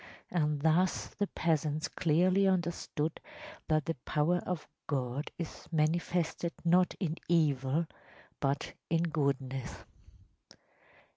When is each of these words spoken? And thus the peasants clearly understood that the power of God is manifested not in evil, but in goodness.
And 0.31 0.59
thus 0.63 1.09
the 1.09 1.27
peasants 1.27 1.87
clearly 1.87 2.47
understood 2.47 3.21
that 3.67 3.85
the 3.85 3.93
power 4.03 4.37
of 4.47 4.67
God 4.87 5.29
is 5.37 5.67
manifested 5.71 6.53
not 6.65 6.95
in 6.99 7.17
evil, 7.29 7.85
but 8.39 8.73
in 8.89 9.03
goodness. 9.03 9.75